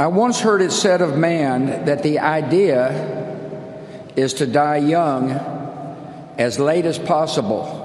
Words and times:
I 0.00 0.06
once 0.06 0.40
heard 0.40 0.62
it 0.62 0.72
said 0.72 1.02
of 1.02 1.18
man 1.18 1.84
that 1.84 2.02
the 2.02 2.20
idea 2.20 2.88
is 4.16 4.32
to 4.32 4.46
die 4.46 4.78
young 4.78 5.30
as 6.38 6.58
late 6.58 6.86
as 6.86 6.98
possible. 6.98 7.76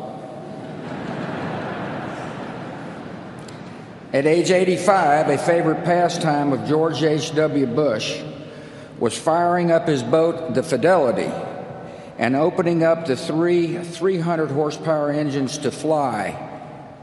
At 4.13 4.25
age 4.25 4.49
85, 4.49 5.27
a 5.27 5.37
favorite 5.37 5.83
pastime 5.83 6.53
of 6.53 6.65
George 6.65 7.03
H.W. 7.03 7.65
Bush 7.65 8.23
was 8.97 9.17
firing 9.17 9.69
up 9.69 9.85
his 9.85 10.01
boat, 10.01 10.53
the 10.53 10.63
Fidelity, 10.63 11.29
and 12.17 12.37
opening 12.37 12.81
up 12.81 13.07
the 13.07 13.17
three 13.17 13.77
300 13.77 14.51
horsepower 14.51 15.11
engines 15.11 15.57
to 15.57 15.69
fly, 15.69 16.31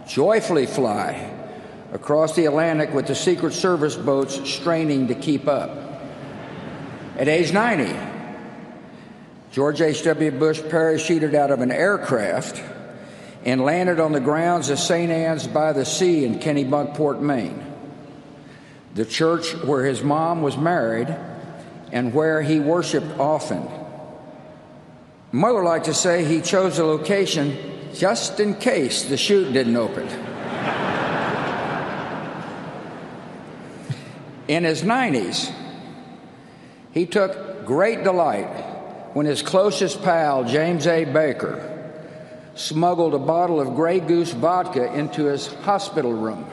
joyfully 0.07 0.65
fly, 0.65 1.42
across 1.93 2.35
the 2.35 2.47
Atlantic 2.47 2.93
with 2.93 3.07
the 3.07 3.15
Secret 3.15 3.53
Service 3.53 3.97
boats 3.97 4.41
straining 4.49 5.09
to 5.09 5.15
keep 5.15 5.47
up. 5.47 5.71
At 7.19 7.29
age 7.29 7.53
90, 7.53 7.95
George 9.53 9.83
H.W. 9.83 10.31
Bush 10.33 10.61
parachuted 10.61 11.35
out 11.35 11.50
of 11.50 11.61
an 11.61 11.71
aircraft 11.71 12.63
and 13.45 13.61
landed 13.61 14.00
on 14.00 14.13
the 14.13 14.21
grounds 14.21 14.71
of 14.71 14.79
St. 14.79 15.13
Anne's 15.13 15.47
by 15.47 15.75
the 15.75 15.85
Sea 15.85 16.25
in 16.25 16.39
Kennebunkport, 16.39 17.21
Maine, 17.21 17.63
the 18.95 19.05
church 19.05 19.55
where 19.64 19.85
his 19.85 20.03
mom 20.03 20.41
was 20.41 20.57
married 20.57 21.14
and 21.93 22.14
where 22.14 22.41
he 22.41 22.59
worshiped 22.59 23.19
often. 23.19 23.69
Mother 25.31 25.63
liked 25.63 25.85
to 25.86 25.95
say 25.95 26.25
he 26.25 26.41
chose 26.41 26.79
the 26.79 26.85
location 26.85 27.91
just 27.95 28.41
in 28.41 28.55
case 28.55 29.05
the 29.05 29.19
chute 29.19 29.53
didn't 29.53 29.77
open. 29.77 30.32
In 34.53 34.65
his 34.65 34.83
90s, 34.83 35.51
he 36.91 37.06
took 37.06 37.65
great 37.65 38.05
delight 38.05 38.50
when 39.14 39.25
his 39.25 39.41
closest 39.41 40.03
pal, 40.03 40.44
James 40.44 40.86
A. 40.86 41.06
Baker, 41.06 41.91
smuggled 42.55 43.14
a 43.14 43.19
bottle 43.19 43.62
of 43.62 43.75
Grey 43.75 43.98
Goose 43.98 44.33
vodka 44.33 44.92
into 44.92 45.25
his 45.25 45.47
hospital 45.47 46.12
room. 46.12 46.44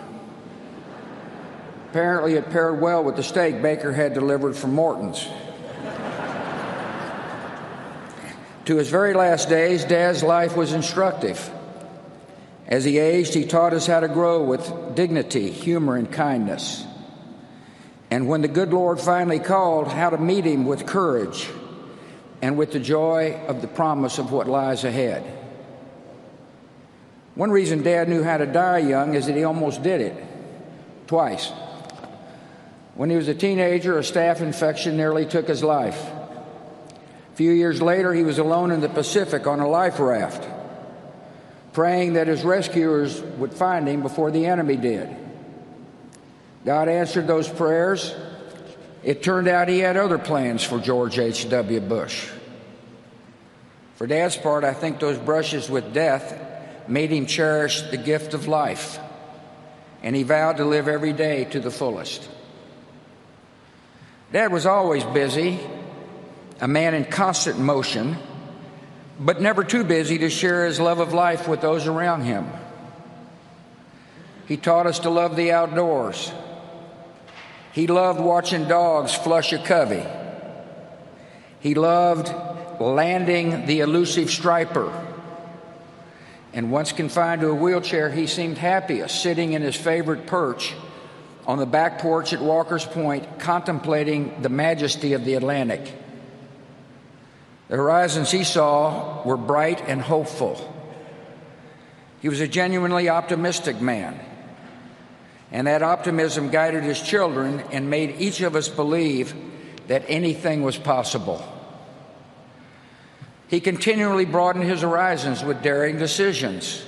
Apparently, 1.89 2.35
it 2.35 2.49
paired 2.51 2.79
well 2.79 3.03
with 3.03 3.17
the 3.17 3.21
steak 3.21 3.61
Baker 3.61 3.91
had 3.91 4.13
delivered 4.13 4.55
from 4.55 4.73
Morton's. 4.73 5.27
to 8.63 8.77
his 8.77 8.89
very 8.89 9.13
last 9.13 9.49
days, 9.49 9.83
Dad's 9.83 10.23
life 10.23 10.55
was 10.55 10.71
instructive. 10.71 11.51
As 12.65 12.85
he 12.85 12.97
aged, 12.97 13.33
he 13.33 13.43
taught 13.43 13.73
us 13.73 13.87
how 13.87 13.99
to 13.99 14.07
grow 14.07 14.41
with 14.41 14.95
dignity, 14.95 15.51
humor, 15.51 15.97
and 15.97 16.09
kindness. 16.09 16.85
And 18.11 18.27
when 18.27 18.41
the 18.41 18.47
good 18.47 18.73
Lord 18.73 18.99
finally 18.99 19.39
called, 19.39 19.87
how 19.87 20.09
to 20.09 20.17
meet 20.17 20.45
him 20.45 20.65
with 20.65 20.85
courage 20.85 21.47
and 22.41 22.57
with 22.57 22.71
the 22.71 22.79
joy 22.79 23.39
of 23.47 23.61
the 23.61 23.67
promise 23.67 24.17
of 24.17 24.31
what 24.31 24.47
lies 24.47 24.83
ahead. 24.83 25.23
One 27.35 27.51
reason 27.51 27.83
Dad 27.83 28.09
knew 28.09 28.23
how 28.23 28.37
to 28.37 28.45
die 28.45 28.79
young 28.79 29.13
is 29.13 29.27
that 29.27 29.35
he 29.35 29.43
almost 29.43 29.83
did 29.83 30.01
it 30.01 30.23
twice. 31.07 31.51
When 32.95 33.09
he 33.09 33.15
was 33.15 33.27
a 33.27 33.33
teenager, 33.33 33.97
a 33.97 34.01
staph 34.01 34.41
infection 34.41 34.97
nearly 34.97 35.25
took 35.25 35.47
his 35.47 35.63
life. 35.63 35.99
A 35.99 37.35
few 37.35 37.51
years 37.51 37.81
later, 37.81 38.13
he 38.13 38.23
was 38.23 38.39
alone 38.39 38.71
in 38.71 38.81
the 38.81 38.89
Pacific 38.89 39.47
on 39.47 39.59
a 39.61 39.67
life 39.67 39.99
raft, 39.99 40.45
praying 41.71 42.13
that 42.13 42.27
his 42.27 42.43
rescuers 42.43 43.21
would 43.37 43.53
find 43.53 43.87
him 43.87 44.01
before 44.01 44.31
the 44.31 44.47
enemy 44.47 44.75
did. 44.75 45.09
God 46.65 46.89
answered 46.89 47.27
those 47.27 47.47
prayers. 47.47 48.13
It 49.03 49.23
turned 49.23 49.47
out 49.47 49.69
he 49.69 49.79
had 49.79 49.95
other 49.95 50.17
plans 50.17 50.63
for 50.63 50.79
George 50.79 51.17
H.W. 51.17 51.79
Bush. 51.81 52.29
For 53.95 54.07
Dad's 54.07 54.37
part, 54.37 54.63
I 54.63 54.73
think 54.73 54.99
those 54.99 55.17
brushes 55.17 55.69
with 55.69 55.93
death 55.93 56.37
made 56.87 57.11
him 57.11 57.25
cherish 57.25 57.81
the 57.83 57.97
gift 57.97 58.33
of 58.33 58.47
life, 58.47 58.99
and 60.03 60.15
he 60.15 60.23
vowed 60.23 60.57
to 60.57 60.65
live 60.65 60.87
every 60.87 61.13
day 61.13 61.45
to 61.45 61.59
the 61.59 61.71
fullest. 61.71 62.27
Dad 64.31 64.51
was 64.51 64.65
always 64.65 65.03
busy, 65.05 65.59
a 66.61 66.67
man 66.67 66.93
in 66.93 67.05
constant 67.05 67.59
motion, 67.59 68.17
but 69.19 69.41
never 69.41 69.63
too 69.63 69.83
busy 69.83 70.17
to 70.19 70.29
share 70.29 70.65
his 70.65 70.79
love 70.79 70.99
of 70.99 71.13
life 71.13 71.47
with 71.47 71.61
those 71.61 71.87
around 71.87 72.23
him. 72.23 72.47
He 74.47 74.57
taught 74.57 74.87
us 74.87 74.99
to 74.99 75.09
love 75.09 75.35
the 75.35 75.51
outdoors 75.51 76.31
he 77.79 77.87
loved 77.87 78.19
watching 78.19 78.67
dogs 78.67 79.15
flush 79.15 79.53
a 79.53 79.57
covey. 79.57 80.03
He 81.61 81.75
loved 81.75 82.29
landing 82.77 83.67
the 83.67 83.79
elusive 83.79 84.29
striper. 84.29 84.91
And 86.51 86.73
once 86.73 86.91
confined 86.91 87.39
to 87.39 87.47
a 87.47 87.55
wheelchair, 87.55 88.09
he 88.09 88.27
seemed 88.27 88.57
happiest 88.57 89.23
sitting 89.23 89.53
in 89.53 89.61
his 89.61 89.77
favorite 89.77 90.27
perch 90.27 90.73
on 91.47 91.57
the 91.57 91.65
back 91.65 91.99
porch 91.99 92.33
at 92.33 92.41
Walker's 92.41 92.83
Point, 92.83 93.39
contemplating 93.39 94.41
the 94.41 94.49
majesty 94.49 95.13
of 95.13 95.23
the 95.23 95.35
Atlantic. 95.35 95.93
The 97.69 97.77
horizons 97.77 98.29
he 98.29 98.43
saw 98.43 99.23
were 99.23 99.37
bright 99.37 99.87
and 99.87 100.01
hopeful. 100.01 100.57
He 102.21 102.27
was 102.27 102.41
a 102.41 102.47
genuinely 102.47 103.07
optimistic 103.07 103.79
man. 103.79 104.19
And 105.51 105.67
that 105.67 105.81
optimism 105.81 106.49
guided 106.49 106.83
his 106.83 107.01
children 107.01 107.61
and 107.71 107.89
made 107.89 108.21
each 108.21 108.41
of 108.41 108.55
us 108.55 108.69
believe 108.69 109.33
that 109.87 110.03
anything 110.07 110.61
was 110.61 110.77
possible. 110.77 111.43
He 113.47 113.59
continually 113.59 114.25
broadened 114.25 114.65
his 114.65 114.81
horizons 114.81 115.43
with 115.43 115.63
daring 115.63 115.97
decisions. 115.97 116.85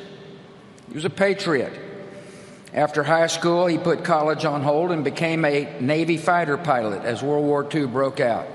He 0.88 0.94
was 0.94 1.05
a 1.05 1.09
patriot. 1.09 1.73
After 2.73 3.03
high 3.03 3.27
school, 3.27 3.66
he 3.66 3.79
put 3.79 4.03
college 4.03 4.45
on 4.45 4.61
hold 4.61 4.91
and 4.91 5.03
became 5.03 5.43
a 5.43 5.79
Navy 5.81 6.17
fighter 6.17 6.57
pilot 6.57 7.03
as 7.03 7.23
World 7.23 7.45
War 7.45 7.67
II 7.73 7.88
broke 7.88 8.19
out. 8.19 8.47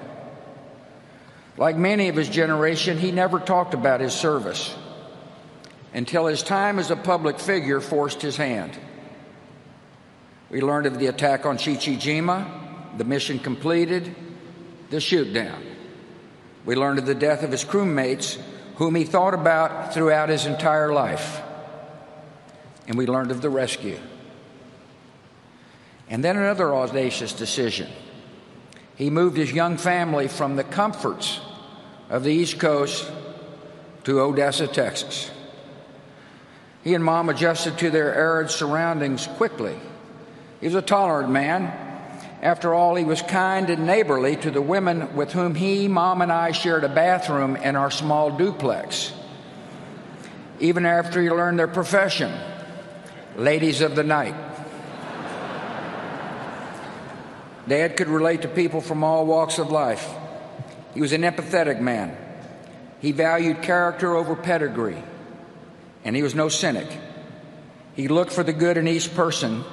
Like 1.58 1.76
many 1.76 2.08
of 2.08 2.16
his 2.16 2.28
generation, 2.28 2.98
he 2.98 3.10
never 3.10 3.40
talked 3.40 3.74
about 3.74 4.00
his 4.00 4.14
service 4.14 4.74
until 5.92 6.26
his 6.26 6.42
time 6.42 6.78
as 6.78 6.90
a 6.90 6.96
public 6.96 7.40
figure 7.40 7.80
forced 7.80 8.22
his 8.22 8.36
hand. 8.36 8.78
We 10.50 10.60
learned 10.60 10.86
of 10.86 10.98
the 10.98 11.08
attack 11.08 11.44
on 11.44 11.58
Chichijima, 11.58 12.98
the 12.98 13.04
mission 13.04 13.38
completed, 13.38 14.14
the 14.90 15.00
shoot 15.00 15.32
down. 15.32 15.62
We 16.64 16.76
learned 16.76 17.00
of 17.00 17.06
the 17.06 17.14
death 17.14 17.42
of 17.42 17.50
his 17.50 17.64
crewmates, 17.64 18.40
whom 18.76 18.94
he 18.94 19.04
thought 19.04 19.34
about 19.34 19.92
throughout 19.92 20.28
his 20.28 20.46
entire 20.46 20.92
life. 20.92 21.40
And 22.86 22.96
we 22.96 23.06
learned 23.06 23.32
of 23.32 23.42
the 23.42 23.50
rescue. 23.50 23.98
And 26.08 26.22
then 26.22 26.36
another 26.36 26.72
audacious 26.74 27.32
decision. 27.32 27.88
He 28.94 29.10
moved 29.10 29.36
his 29.36 29.52
young 29.52 29.76
family 29.76 30.28
from 30.28 30.54
the 30.54 30.64
comforts 30.64 31.40
of 32.08 32.22
the 32.22 32.32
East 32.32 32.60
Coast 32.60 33.10
to 34.04 34.20
Odessa, 34.20 34.68
Texas. 34.68 35.30
He 36.84 36.94
and 36.94 37.04
mom 37.04 37.28
adjusted 37.28 37.76
to 37.78 37.90
their 37.90 38.14
arid 38.14 38.50
surroundings 38.50 39.26
quickly 39.26 39.76
he 40.60 40.66
was 40.66 40.74
a 40.74 40.82
tolerant 40.82 41.30
man. 41.30 41.72
After 42.42 42.74
all, 42.74 42.94
he 42.94 43.04
was 43.04 43.22
kind 43.22 43.70
and 43.70 43.86
neighborly 43.86 44.36
to 44.36 44.50
the 44.50 44.62
women 44.62 45.16
with 45.16 45.32
whom 45.32 45.54
he, 45.54 45.88
mom, 45.88 46.22
and 46.22 46.30
I 46.30 46.52
shared 46.52 46.84
a 46.84 46.88
bathroom 46.88 47.56
in 47.56 47.76
our 47.76 47.90
small 47.90 48.30
duplex. 48.30 49.12
Even 50.60 50.86
after 50.86 51.20
he 51.22 51.30
learned 51.30 51.58
their 51.58 51.68
profession, 51.68 52.32
ladies 53.36 53.80
of 53.80 53.94
the 53.94 54.04
night. 54.04 54.34
Dad 57.68 57.96
could 57.96 58.08
relate 58.08 58.42
to 58.42 58.48
people 58.48 58.80
from 58.80 59.02
all 59.02 59.26
walks 59.26 59.58
of 59.58 59.70
life. 59.70 60.08
He 60.94 61.00
was 61.00 61.12
an 61.12 61.22
empathetic 61.22 61.80
man. 61.80 62.16
He 63.00 63.12
valued 63.12 63.62
character 63.62 64.14
over 64.14 64.36
pedigree, 64.36 65.02
and 66.04 66.14
he 66.14 66.22
was 66.22 66.34
no 66.34 66.48
cynic. 66.48 66.86
He 67.94 68.08
looked 68.08 68.32
for 68.32 68.44
the 68.44 68.52
good 68.52 68.76
in 68.76 68.86
each 68.88 69.14
person 69.14 69.64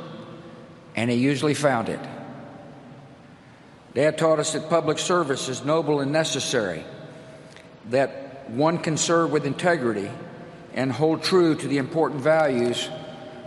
and 0.95 1.09
he 1.09 1.17
usually 1.17 1.53
found 1.53 1.89
it. 1.89 1.99
Dad 3.93 4.17
taught 4.17 4.39
us 4.39 4.53
that 4.53 4.69
public 4.69 4.97
service 4.97 5.49
is 5.49 5.63
noble 5.63 5.99
and 5.99 6.11
necessary, 6.11 6.83
that 7.89 8.49
one 8.49 8.77
can 8.79 8.97
serve 8.97 9.31
with 9.31 9.45
integrity 9.45 10.09
and 10.73 10.91
hold 10.91 11.23
true 11.23 11.55
to 11.55 11.67
the 11.67 11.77
important 11.77 12.21
values 12.21 12.89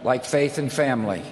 like 0.04 0.24
faith 0.24 0.58
and 0.58 0.72
family. 0.72 1.22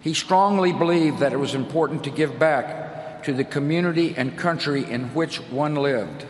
He 0.00 0.14
strongly 0.14 0.72
believed 0.72 1.20
that 1.20 1.32
it 1.32 1.38
was 1.38 1.54
important 1.54 2.04
to 2.04 2.10
give 2.10 2.38
back 2.38 3.22
to 3.24 3.32
the 3.32 3.44
community 3.44 4.14
and 4.16 4.36
country 4.36 4.84
in 4.84 5.14
which 5.14 5.40
one 5.50 5.74
lived. 5.76 6.24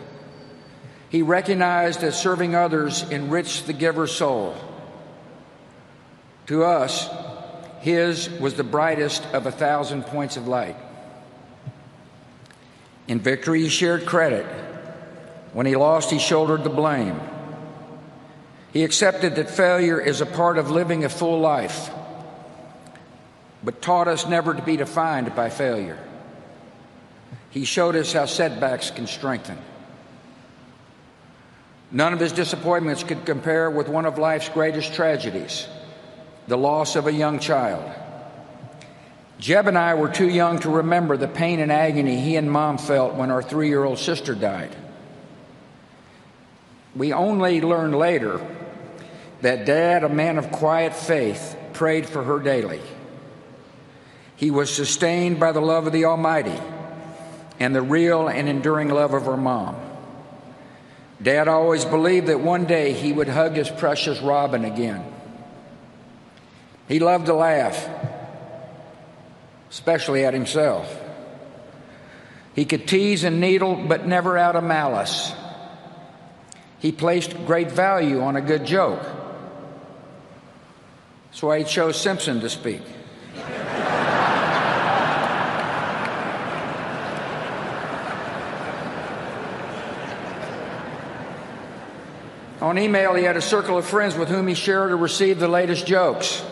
He 1.09 1.21
recognized 1.21 2.01
that 2.01 2.13
serving 2.13 2.53
others 2.53 3.03
enriched 3.09 3.67
the 3.67 3.73
giver's 3.73 4.11
soul. 4.11 4.55
To 6.47 6.63
us, 6.63 7.09
His 7.81 8.29
was 8.29 8.53
the 8.53 8.63
brightest 8.63 9.25
of 9.33 9.47
a 9.47 9.51
thousand 9.51 10.03
points 10.03 10.37
of 10.37 10.47
light. 10.47 10.75
In 13.07 13.19
victory, 13.19 13.63
he 13.63 13.69
shared 13.69 14.05
credit. 14.05 14.45
When 15.53 15.65
he 15.65 15.75
lost, 15.75 16.11
he 16.11 16.19
shouldered 16.19 16.63
the 16.63 16.69
blame. 16.69 17.19
He 18.71 18.83
accepted 18.83 19.35
that 19.35 19.49
failure 19.49 19.99
is 19.99 20.21
a 20.21 20.27
part 20.27 20.59
of 20.59 20.69
living 20.69 21.03
a 21.03 21.09
full 21.09 21.39
life, 21.39 21.89
but 23.63 23.81
taught 23.81 24.07
us 24.07 24.27
never 24.27 24.53
to 24.53 24.61
be 24.61 24.77
defined 24.77 25.35
by 25.35 25.49
failure. 25.49 25.97
He 27.49 27.65
showed 27.65 27.95
us 27.95 28.13
how 28.13 28.27
setbacks 28.27 28.91
can 28.91 29.07
strengthen. 29.07 29.57
None 31.89 32.13
of 32.13 32.19
his 32.19 32.31
disappointments 32.31 33.03
could 33.03 33.25
compare 33.25 33.71
with 33.71 33.89
one 33.89 34.05
of 34.05 34.19
life's 34.19 34.49
greatest 34.49 34.93
tragedies 34.93 35.67
the 36.47 36.57
loss 36.57 36.95
of 36.95 37.07
a 37.07 37.13
young 37.13 37.39
child. 37.39 37.89
Jeb 39.39 39.67
and 39.67 39.77
I 39.77 39.95
were 39.95 40.09
too 40.09 40.29
young 40.29 40.59
to 40.59 40.69
remember 40.69 41.17
the 41.17 41.27
pain 41.27 41.59
and 41.59 41.71
agony 41.71 42.19
he 42.19 42.35
and 42.35 42.51
mom 42.51 42.77
felt 42.77 43.15
when 43.15 43.31
our 43.31 43.41
three 43.41 43.69
year 43.69 43.83
old 43.83 43.97
sister 43.97 44.35
died. 44.35 44.75
We 46.95 47.13
only 47.13 47.61
learned 47.61 47.95
later 47.95 48.45
that 49.41 49.65
dad, 49.65 50.03
a 50.03 50.09
man 50.09 50.37
of 50.37 50.51
quiet 50.51 50.93
faith, 50.93 51.57
prayed 51.73 52.07
for 52.07 52.23
her 52.23 52.39
daily. 52.39 52.81
He 54.35 54.51
was 54.51 54.73
sustained 54.73 55.39
by 55.39 55.51
the 55.51 55.61
love 55.61 55.87
of 55.87 55.93
the 55.93 56.05
Almighty 56.05 56.59
and 57.59 57.75
the 57.75 57.81
real 57.81 58.27
and 58.27 58.47
enduring 58.47 58.89
love 58.89 59.13
of 59.13 59.25
her 59.25 59.37
mom. 59.37 59.75
Dad 61.21 61.47
always 61.47 61.85
believed 61.85 62.27
that 62.27 62.39
one 62.39 62.65
day 62.65 62.93
he 62.93 63.13
would 63.13 63.27
hug 63.27 63.53
his 63.53 63.69
precious 63.69 64.19
Robin 64.19 64.65
again. 64.65 65.03
He 66.91 66.99
loved 66.99 67.27
to 67.27 67.33
laugh, 67.33 67.87
especially 69.69 70.25
at 70.25 70.33
himself. 70.33 70.93
He 72.53 72.65
could 72.65 72.85
tease 72.85 73.23
and 73.23 73.39
needle, 73.39 73.75
but 73.75 74.05
never 74.05 74.37
out 74.37 74.57
of 74.57 74.65
malice. 74.65 75.31
He 76.79 76.91
placed 76.91 77.45
great 77.45 77.71
value 77.71 78.19
on 78.19 78.35
a 78.35 78.41
good 78.41 78.65
joke. 78.65 79.01
That's 81.27 81.41
why 81.41 81.59
he 81.59 81.63
chose 81.63 81.97
Simpson 81.97 82.41
to 82.41 82.49
speak. 82.49 82.81
On 92.59 92.77
email, 92.77 93.13
he 93.13 93.23
had 93.23 93.37
a 93.37 93.41
circle 93.41 93.77
of 93.77 93.85
friends 93.85 94.17
with 94.17 94.27
whom 94.27 94.49
he 94.49 94.55
shared 94.55 94.91
or 94.91 94.97
received 94.97 95.39
the 95.39 95.47
latest 95.47 95.87
jokes. 95.87 96.43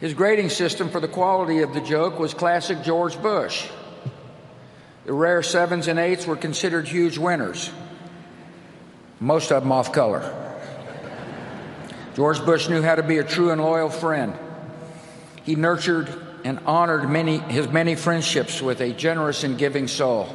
His 0.00 0.14
grading 0.14 0.48
system 0.48 0.88
for 0.88 0.98
the 0.98 1.08
quality 1.08 1.60
of 1.60 1.74
the 1.74 1.80
joke 1.80 2.18
was 2.18 2.32
classic 2.32 2.82
George 2.82 3.20
Bush. 3.20 3.68
The 5.04 5.12
rare 5.12 5.42
sevens 5.42 5.88
and 5.88 5.98
eights 5.98 6.26
were 6.26 6.36
considered 6.36 6.88
huge 6.88 7.18
winners, 7.18 7.70
most 9.18 9.52
of 9.52 9.62
them 9.62 9.72
off 9.72 9.92
color. 9.92 10.22
George 12.14 12.44
Bush 12.44 12.68
knew 12.68 12.82
how 12.82 12.94
to 12.94 13.02
be 13.02 13.18
a 13.18 13.24
true 13.24 13.50
and 13.50 13.60
loyal 13.60 13.90
friend. 13.90 14.34
He 15.44 15.54
nurtured 15.54 16.08
and 16.44 16.58
honored 16.66 17.08
many, 17.08 17.38
his 17.38 17.68
many 17.68 17.94
friendships 17.94 18.62
with 18.62 18.80
a 18.80 18.92
generous 18.92 19.44
and 19.44 19.58
giving 19.58 19.86
soul. 19.86 20.28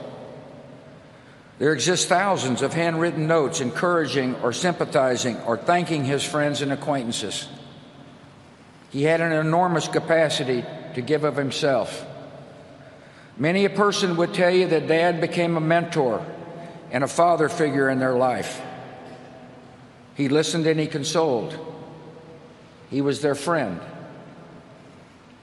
There 1.58 1.74
exist 1.74 2.08
thousands 2.08 2.62
of 2.62 2.74
handwritten 2.74 3.28
notes 3.28 3.62
encouraging 3.62 4.36
or 4.36 4.54
sympathizing 4.54 5.40
or 5.42 5.58
thanking 5.58 6.04
his 6.04 6.24
friends 6.24 6.62
and 6.62 6.72
acquaintances. 6.72 7.48
He 8.96 9.04
had 9.04 9.20
an 9.20 9.34
enormous 9.34 9.90
capacity 9.90 10.64
to 10.94 11.02
give 11.02 11.26
of 11.26 11.36
himself. 11.36 12.06
Many 13.38 13.66
a 13.66 13.70
person 13.70 14.16
would 14.16 14.34
tell 14.34 14.50
you 14.50 14.68
that 14.68 14.88
dad 14.88 15.20
became 15.20 15.58
a 15.58 15.60
mentor 15.60 16.26
and 16.92 17.04
a 17.04 17.08
father 17.10 17.50
figure 17.50 17.90
in 17.90 18.00
their 18.00 18.14
life. 18.14 18.62
He 20.14 20.30
listened 20.30 20.66
and 20.66 20.80
he 20.80 20.88
consoled. 20.88 21.60
He 22.90 23.02
was 23.02 23.22
their 23.22 23.36
friend. 23.36 23.82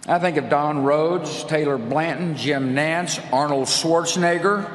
I 0.07 0.19
think 0.19 0.39
of 0.39 0.49
Don 0.49 0.83
Rhodes, 0.83 1.45
Taylor 1.45 1.77
Blanton, 1.77 2.39
Jim 2.39 2.75
Nantz, 2.75 3.21
Arnold 3.35 3.67
Schwarzenegger, 3.67 4.67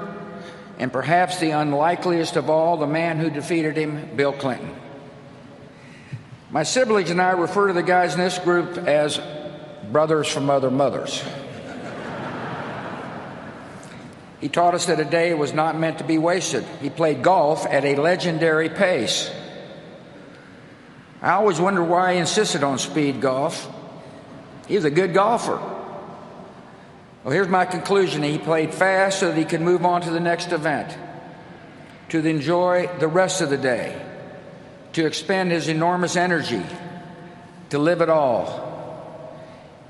and 0.77 0.93
perhaps 0.93 1.39
the 1.39 1.49
unlikeliest 1.49 2.35
of 2.35 2.47
all, 2.51 2.77
the 2.77 2.85
man 2.85 3.17
who 3.17 3.31
defeated 3.31 3.75
him, 3.75 4.15
Bill 4.15 4.33
Clinton. 4.33 4.69
My 6.49 6.63
siblings 6.63 7.09
and 7.09 7.21
I 7.21 7.31
refer 7.31 7.67
to 7.67 7.73
the 7.73 7.83
guys 7.83 8.13
in 8.13 8.19
this 8.19 8.39
group 8.39 8.77
as 8.77 9.19
brothers 9.91 10.27
from 10.27 10.49
other 10.49 10.71
mothers. 10.71 11.21
he 14.39 14.47
taught 14.47 14.73
us 14.73 14.85
that 14.85 14.99
a 14.99 15.05
day 15.05 15.33
was 15.33 15.53
not 15.53 15.77
meant 15.77 15.97
to 15.97 16.05
be 16.05 16.17
wasted. 16.17 16.63
He 16.81 16.89
played 16.89 17.21
golf 17.21 17.65
at 17.65 17.83
a 17.83 17.95
legendary 17.95 18.69
pace. 18.69 19.29
I 21.21 21.31
always 21.31 21.59
wondered 21.59 21.83
why 21.85 22.13
he 22.13 22.19
insisted 22.19 22.63
on 22.63 22.77
speed 22.77 23.19
golf. 23.19 23.69
He 24.67 24.75
was 24.75 24.85
a 24.85 24.91
good 24.91 25.13
golfer. 25.13 25.59
Well, 27.23 27.33
here's 27.33 27.49
my 27.49 27.65
conclusion. 27.65 28.23
He 28.23 28.37
played 28.37 28.73
fast 28.73 29.19
so 29.19 29.29
that 29.29 29.37
he 29.37 29.43
could 29.43 29.59
move 29.59 29.83
on 29.83 30.01
to 30.01 30.11
the 30.11 30.19
next 30.21 30.53
event, 30.53 30.97
to 32.09 32.25
enjoy 32.25 32.89
the 32.99 33.07
rest 33.09 33.41
of 33.41 33.49
the 33.49 33.57
day, 33.57 34.01
to 34.97 35.05
expend 35.05 35.51
his 35.51 35.67
enormous 35.67 36.15
energy, 36.15 36.63
to 37.69 37.77
live 37.77 38.01
it 38.01 38.09
all. 38.09 39.31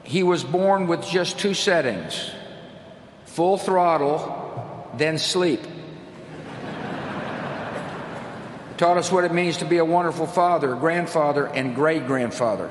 He 0.04 0.22
was 0.22 0.44
born 0.44 0.86
with 0.88 1.08
just 1.08 1.40
two 1.40 1.54
settings 1.54 2.30
full 3.26 3.58
throttle, 3.58 4.90
then 4.98 5.18
sleep. 5.18 5.62
Taught 8.76 8.98
us 8.98 9.10
what 9.10 9.24
it 9.24 9.32
means 9.32 9.56
to 9.58 9.66
be 9.66 9.78
a 9.78 9.86
wonderful 9.86 10.28
father, 10.28 10.76
grandfather, 10.76 11.46
and 11.46 11.74
great 11.74 12.06
grandfather. 12.06 12.70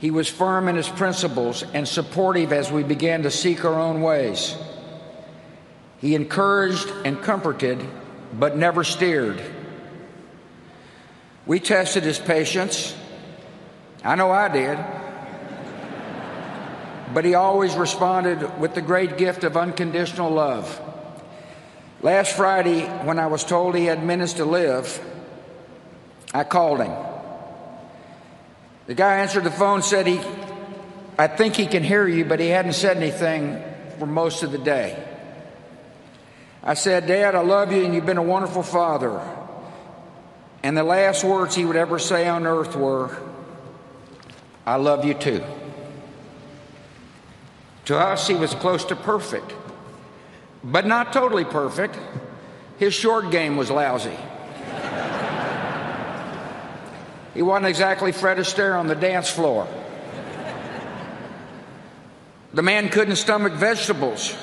He 0.00 0.10
was 0.10 0.28
firm 0.28 0.66
in 0.66 0.74
his 0.74 0.88
principles 0.88 1.62
and 1.74 1.86
supportive 1.86 2.52
as 2.52 2.72
we 2.72 2.82
began 2.82 3.22
to 3.22 3.30
seek 3.30 3.64
our 3.64 3.78
own 3.78 4.02
ways. 4.02 4.56
He 6.00 6.16
encouraged 6.16 6.88
and 7.04 7.22
comforted, 7.22 7.78
but 8.32 8.56
never 8.56 8.82
steered. 8.82 9.40
We 11.46 11.60
tested 11.60 12.04
his 12.04 12.18
patience. 12.18 12.96
I 14.02 14.14
know 14.14 14.30
I 14.30 14.48
did. 14.48 14.78
But 17.12 17.24
he 17.24 17.34
always 17.34 17.74
responded 17.74 18.58
with 18.58 18.74
the 18.74 18.82
great 18.82 19.18
gift 19.18 19.44
of 19.44 19.56
unconditional 19.56 20.30
love. 20.30 20.80
Last 22.00 22.36
Friday, 22.36 22.86
when 23.04 23.18
I 23.18 23.26
was 23.28 23.44
told 23.44 23.74
he 23.76 23.84
had 23.84 24.02
minutes 24.04 24.34
to 24.34 24.44
live, 24.44 25.00
I 26.32 26.44
called 26.44 26.80
him. 26.80 26.92
The 28.86 28.94
guy 28.94 29.18
answered 29.18 29.44
the 29.44 29.50
phone, 29.50 29.82
said 29.82 30.06
he, 30.06 30.20
I 31.16 31.26
think 31.28 31.54
he 31.56 31.66
can 31.66 31.82
hear 31.82 32.06
you, 32.08 32.24
but 32.24 32.40
he 32.40 32.48
hadn't 32.48 32.72
said 32.72 32.96
anything 32.96 33.62
for 33.98 34.06
most 34.06 34.42
of 34.42 34.50
the 34.50 34.58
day. 34.58 35.02
I 36.62 36.74
said, 36.74 37.06
Dad, 37.06 37.34
I 37.34 37.40
love 37.40 37.72
you 37.72 37.84
and 37.84 37.94
you've 37.94 38.06
been 38.06 38.18
a 38.18 38.22
wonderful 38.22 38.62
father. 38.62 39.22
And 40.64 40.74
the 40.74 40.82
last 40.82 41.22
words 41.22 41.54
he 41.54 41.66
would 41.66 41.76
ever 41.76 41.98
say 41.98 42.26
on 42.26 42.46
earth 42.46 42.74
were, 42.74 43.14
I 44.64 44.76
love 44.76 45.04
you 45.04 45.12
too. 45.12 45.44
To 47.84 47.98
us, 47.98 48.26
he 48.26 48.34
was 48.34 48.54
close 48.54 48.82
to 48.86 48.96
perfect, 48.96 49.52
but 50.64 50.86
not 50.86 51.12
totally 51.12 51.44
perfect. 51.44 51.98
His 52.78 52.94
short 52.94 53.30
game 53.30 53.58
was 53.58 53.70
lousy. 53.70 54.16
He 57.34 57.42
wasn't 57.42 57.66
exactly 57.66 58.12
Fred 58.12 58.38
Astaire 58.38 58.78
on 58.78 58.86
the 58.86 58.94
dance 58.94 59.28
floor. 59.28 59.68
The 62.54 62.62
man 62.62 62.88
couldn't 62.88 63.16
stomach 63.16 63.52
vegetables, 63.52 64.34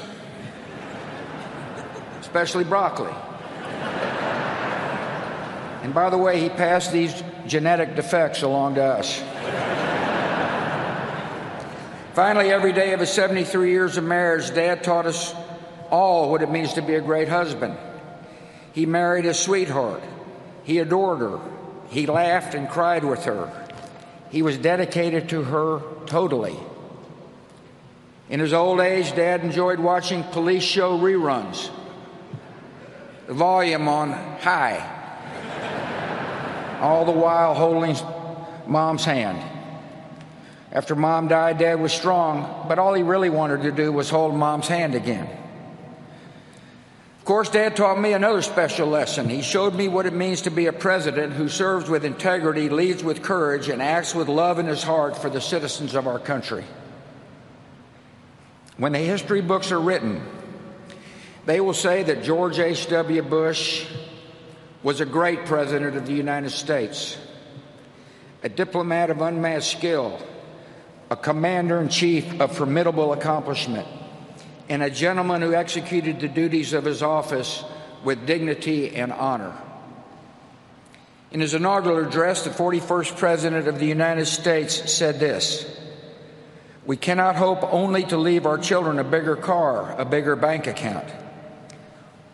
especially 2.20 2.64
broccoli. 2.64 3.12
And 5.82 5.94
by 5.94 6.10
the 6.10 6.18
way, 6.18 6.40
he 6.40 6.50
passed 6.50 6.92
these 6.92 7.24
genetic 7.48 7.96
defects 7.96 8.44
along 8.44 8.76
to 8.76 8.84
us. 8.84 9.22
Finally, 12.14 12.52
every 12.52 12.74
day 12.74 12.94
of 12.94 13.00
his 13.00 13.10
73 13.10 13.72
years 13.72 13.98
of 13.98 14.04
marriage, 14.04 14.54
Dad 14.54 14.84
taught 14.84 15.06
us 15.06 15.34
all 15.90 16.30
what 16.30 16.42
it 16.42 16.52
means 16.52 16.74
to 16.74 16.82
be 16.82 16.96
a 16.96 17.02
great 17.02 17.30
husband. 17.30 17.78
He 18.74 18.86
married 18.86 19.26
his 19.26 19.40
sweetheart, 19.40 20.04
he 20.64 20.80
adored 20.80 21.20
her, 21.20 21.40
he 21.90 22.06
laughed 22.06 22.54
and 22.54 22.70
cried 22.70 23.04
with 23.04 23.24
her. 23.26 23.52
He 24.30 24.42
was 24.42 24.58
dedicated 24.58 25.30
to 25.30 25.44
her 25.44 25.82
totally. 26.06 26.58
In 28.30 28.40
his 28.40 28.54
old 28.54 28.80
age, 28.80 29.14
Dad 29.14 29.42
enjoyed 29.42 29.80
watching 29.80 30.24
police 30.24 30.64
show 30.64 30.98
reruns, 30.98 31.70
the 33.28 33.34
volume 33.34 33.90
on 33.90 34.12
high, 34.12 35.01
all 36.82 37.06
the 37.06 37.12
while 37.12 37.54
holding 37.54 37.96
mom's 38.68 39.06
hand. 39.06 39.42
After 40.72 40.96
mom 40.96 41.28
died, 41.28 41.58
dad 41.58 41.80
was 41.80 41.92
strong, 41.92 42.66
but 42.68 42.80
all 42.80 42.94
he 42.94 43.04
really 43.04 43.30
wanted 43.30 43.64
to 43.64 43.72
do 43.72 43.92
was 43.92 44.10
hold 44.10 44.34
mom's 44.36 44.68
hand 44.68 44.96
again. 44.96 45.30
Of 47.20 47.26
course, 47.26 47.50
dad 47.50 47.76
taught 47.76 48.00
me 48.00 48.14
another 48.14 48.42
special 48.42 48.88
lesson. 48.88 49.30
He 49.30 49.44
showed 49.44 49.76
me 49.76 49.88
what 49.88 50.08
it 50.08 50.14
means 50.14 50.42
to 50.44 50.50
be 50.50 50.66
a 50.66 50.74
president 50.74 51.34
who 51.34 51.50
serves 51.50 51.88
with 51.88 52.04
integrity, 52.04 52.70
leads 52.70 53.04
with 53.04 53.22
courage, 53.22 53.70
and 53.70 53.82
acts 53.82 54.16
with 54.16 54.28
love 54.28 54.58
in 54.58 54.66
his 54.66 54.82
heart 54.82 55.16
for 55.16 55.30
the 55.30 55.40
citizens 55.40 55.94
of 55.94 56.08
our 56.08 56.18
country. 56.18 56.64
When 58.78 58.94
the 58.94 59.00
history 59.00 59.42
books 59.42 59.72
are 59.72 59.80
written, 59.80 60.26
they 61.46 61.60
will 61.62 61.76
say 61.76 62.02
that 62.04 62.24
George 62.24 62.58
H.W. 62.58 63.22
Bush 63.22 63.86
was 64.84 65.00
a 65.00 65.06
great 65.06 65.46
president 65.46 65.96
of 65.96 66.08
the 66.08 66.14
United 66.14 66.50
States, 66.50 67.18
a 68.44 68.50
diplomat 68.50 69.10
of 69.10 69.22
unmatched 69.22 69.78
skill, 69.78 70.20
a 71.10 71.16
commander 71.16 71.80
in 71.80 71.90
chief 71.90 72.40
of 72.40 72.56
formidable 72.56 73.14
accomplishment, 73.14 73.88
and 74.70 74.82
a 74.82 74.90
gentleman 74.90 75.42
who 75.42 75.54
executed 75.54 76.20
the 76.20 76.28
duties 76.28 76.74
of 76.74 76.86
his 76.86 77.04
office 77.04 77.64
with 78.04 78.26
dignity 78.26 78.96
and 78.96 79.12
honor. 79.12 79.56
In 81.32 81.40
his 81.40 81.54
inaugural 81.54 82.06
address, 82.06 82.44
the 82.44 82.50
41st 82.50 83.18
President 83.18 83.68
of 83.68 83.80
the 83.80 83.86
United 83.86 84.26
States 84.26 84.92
said 84.92 85.20
this 85.20 85.80
We 86.86 86.98
cannot 86.98 87.36
hope 87.36 87.64
only 87.72 88.04
to 88.06 88.18
leave 88.18 88.46
our 88.46 88.58
children 88.58 89.00
a 89.00 89.04
bigger 89.04 89.36
car, 89.36 89.96
a 89.98 90.06
bigger 90.06 90.36
bank 90.36 90.68
account. 90.68 91.08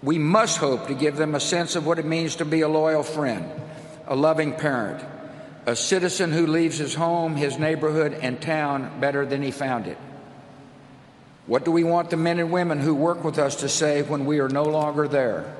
We 0.03 0.19
must 0.19 0.57
hope 0.57 0.87
to 0.87 0.93
give 0.93 1.17
them 1.17 1.33
a 1.33 1.39
sense 1.39 1.75
of 1.75 1.85
what 1.85 1.99
it 1.99 2.05
means 2.05 2.35
to 2.37 2.45
be 2.45 2.61
a 2.61 2.67
loyal 2.67 3.03
friend, 3.03 3.49
a 4.05 4.15
loving 4.15 4.53
parent, 4.53 5.03
a 5.65 5.75
citizen 5.75 6.31
who 6.31 6.45
leaves 6.45 6.77
his 6.77 6.93
home, 6.93 7.35
his 7.35 7.57
neighborhood, 7.57 8.13
and 8.13 8.39
town 8.39 8.99
better 8.99 9.25
than 9.25 9.41
he 9.41 9.51
found 9.51 9.87
it. 9.87 9.97
What 11.47 11.65
do 11.65 11.71
we 11.71 11.83
want 11.83 12.09
the 12.09 12.17
men 12.17 12.39
and 12.39 12.51
women 12.51 12.79
who 12.79 12.93
work 12.93 13.23
with 13.23 13.39
us 13.39 13.57
to 13.57 13.69
say 13.69 14.01
when 14.01 14.25
we 14.25 14.39
are 14.39 14.49
no 14.49 14.63
longer 14.63 15.07
there? 15.07 15.55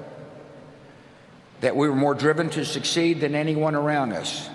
That 1.61 1.75
we 1.75 1.89
were 1.89 1.95
more 1.95 2.13
driven 2.13 2.49
to 2.51 2.65
succeed 2.65 3.21
than 3.21 3.33
anyone 3.33 3.73
around 3.73 4.13
us, 4.13 4.49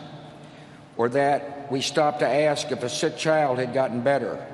or 0.96 1.08
that 1.08 1.72
we 1.72 1.80
stopped 1.80 2.20
to 2.20 2.28
ask 2.28 2.70
if 2.70 2.82
a 2.82 2.88
sick 2.88 3.16
child 3.16 3.58
had 3.58 3.74
gotten 3.74 4.02
better 4.02 4.46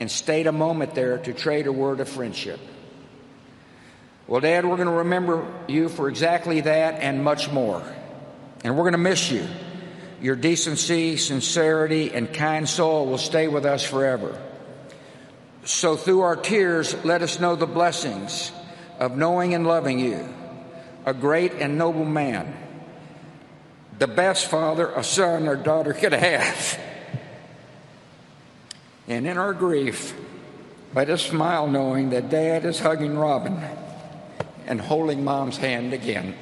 and 0.00 0.10
stayed 0.10 0.46
a 0.46 0.52
moment 0.52 0.94
there 0.94 1.18
to 1.18 1.32
trade 1.32 1.66
a 1.66 1.72
word 1.72 2.00
of 2.00 2.08
friendship. 2.08 2.58
Well, 4.28 4.40
Dad, 4.40 4.64
we're 4.64 4.76
going 4.76 4.88
to 4.88 4.94
remember 4.94 5.46
you 5.68 5.88
for 5.88 6.08
exactly 6.08 6.62
that 6.62 7.00
and 7.00 7.22
much 7.22 7.48
more. 7.48 7.80
And 8.64 8.76
we're 8.76 8.82
going 8.82 8.92
to 8.92 8.98
miss 8.98 9.30
you. 9.30 9.46
Your 10.20 10.34
decency, 10.34 11.16
sincerity, 11.16 12.12
and 12.12 12.32
kind 12.32 12.68
soul 12.68 13.06
will 13.06 13.18
stay 13.18 13.46
with 13.46 13.64
us 13.64 13.84
forever. 13.84 14.36
So, 15.64 15.94
through 15.94 16.22
our 16.22 16.34
tears, 16.34 16.94
let 17.04 17.22
us 17.22 17.38
know 17.38 17.54
the 17.54 17.66
blessings 17.66 18.50
of 18.98 19.16
knowing 19.16 19.54
and 19.54 19.64
loving 19.66 20.00
you, 20.00 20.28
a 21.04 21.14
great 21.14 21.52
and 21.54 21.78
noble 21.78 22.04
man, 22.04 22.56
the 23.98 24.06
best 24.08 24.46
father 24.46 24.90
a 24.90 25.04
son 25.04 25.46
or 25.46 25.54
daughter 25.54 25.92
could 25.92 26.12
have. 26.12 26.80
And 29.06 29.26
in 29.26 29.38
our 29.38 29.52
grief, 29.52 30.14
let 30.94 31.10
us 31.10 31.22
smile 31.22 31.68
knowing 31.68 32.10
that 32.10 32.30
Dad 32.30 32.64
is 32.64 32.80
hugging 32.80 33.16
Robin 33.16 33.60
and 34.66 34.80
holding 34.80 35.24
mom's 35.24 35.56
hand 35.56 35.92
again. 35.92 36.34